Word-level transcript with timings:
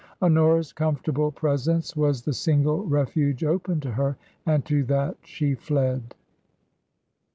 Honora's 0.19 0.73
comfortable 0.73 1.31
presence 1.31 1.95
was 1.95 2.23
the 2.23 2.33
single 2.33 2.83
refuge 2.87 3.43
open 3.43 3.79
to 3.81 3.91
her, 3.91 4.17
and 4.47 4.65
to 4.65 4.83
that 4.85 5.15
she 5.23 5.53
fled. 5.53 6.15